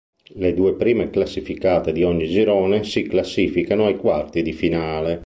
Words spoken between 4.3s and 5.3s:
di finale.